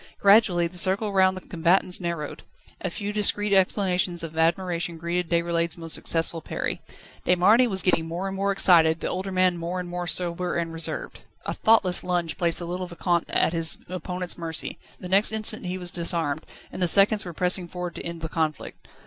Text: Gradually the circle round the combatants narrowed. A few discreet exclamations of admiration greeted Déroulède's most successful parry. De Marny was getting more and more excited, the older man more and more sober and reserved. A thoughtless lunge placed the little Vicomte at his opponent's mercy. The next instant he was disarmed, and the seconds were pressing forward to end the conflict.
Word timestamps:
Gradually 0.19 0.65
the 0.65 0.79
circle 0.79 1.13
round 1.13 1.37
the 1.37 1.41
combatants 1.41 2.01
narrowed. 2.01 2.41
A 2.81 2.89
few 2.89 3.13
discreet 3.13 3.53
exclamations 3.53 4.23
of 4.23 4.35
admiration 4.35 4.97
greeted 4.97 5.29
Déroulède's 5.29 5.77
most 5.77 5.93
successful 5.93 6.41
parry. 6.41 6.81
De 7.25 7.35
Marny 7.35 7.67
was 7.67 7.83
getting 7.83 8.07
more 8.07 8.27
and 8.27 8.35
more 8.35 8.51
excited, 8.51 8.99
the 8.99 9.07
older 9.07 9.31
man 9.31 9.57
more 9.59 9.79
and 9.79 9.87
more 9.87 10.07
sober 10.07 10.55
and 10.55 10.73
reserved. 10.73 11.19
A 11.45 11.53
thoughtless 11.53 12.03
lunge 12.03 12.39
placed 12.39 12.57
the 12.57 12.65
little 12.65 12.87
Vicomte 12.87 13.29
at 13.29 13.53
his 13.53 13.77
opponent's 13.89 14.39
mercy. 14.39 14.79
The 14.99 15.07
next 15.07 15.31
instant 15.31 15.67
he 15.67 15.77
was 15.77 15.91
disarmed, 15.91 16.47
and 16.71 16.81
the 16.81 16.87
seconds 16.87 17.23
were 17.23 17.31
pressing 17.33 17.67
forward 17.67 17.93
to 17.93 18.03
end 18.03 18.21
the 18.21 18.27
conflict. 18.29 18.87